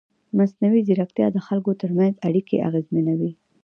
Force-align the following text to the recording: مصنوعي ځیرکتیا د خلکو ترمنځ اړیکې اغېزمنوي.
مصنوعي 0.37 0.81
ځیرکتیا 0.87 1.27
د 1.33 1.37
خلکو 1.47 1.71
ترمنځ 1.81 2.13
اړیکې 2.27 2.63
اغېزمنوي. 2.67 3.31